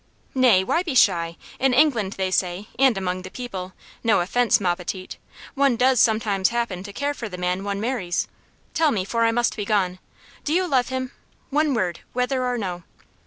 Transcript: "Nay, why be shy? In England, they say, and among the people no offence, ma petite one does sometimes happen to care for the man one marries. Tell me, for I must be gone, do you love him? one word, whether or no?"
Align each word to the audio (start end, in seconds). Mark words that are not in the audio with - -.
"Nay, 0.33 0.63
why 0.63 0.81
be 0.81 0.95
shy? 0.95 1.37
In 1.59 1.75
England, 1.75 2.13
they 2.13 2.31
say, 2.31 2.69
and 2.79 2.97
among 2.97 3.21
the 3.21 3.29
people 3.29 3.73
no 4.03 4.19
offence, 4.21 4.59
ma 4.59 4.73
petite 4.73 5.17
one 5.53 5.75
does 5.75 5.99
sometimes 5.99 6.49
happen 6.49 6.81
to 6.81 6.91
care 6.91 7.13
for 7.13 7.29
the 7.29 7.37
man 7.37 7.63
one 7.63 7.79
marries. 7.79 8.27
Tell 8.73 8.89
me, 8.89 9.05
for 9.05 9.25
I 9.25 9.31
must 9.31 9.55
be 9.55 9.63
gone, 9.63 9.99
do 10.43 10.53
you 10.55 10.67
love 10.67 10.89
him? 10.89 11.11
one 11.51 11.75
word, 11.75 11.99
whether 12.13 12.43
or 12.43 12.57
no?" 12.57 12.81